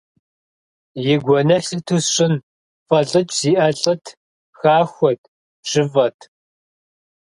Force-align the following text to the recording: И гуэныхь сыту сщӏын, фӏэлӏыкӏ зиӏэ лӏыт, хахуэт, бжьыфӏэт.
И 1.11 1.13
гуэныхь 1.23 1.65
сыту 1.69 1.97
сщӏын, 2.05 2.33
фӏэлӏыкӏ 2.87 3.33
зиӏэ 3.39 3.67
лӏыт, 3.79 4.03
хахуэт, 4.59 5.21
бжьыфӏэт. 5.61 6.17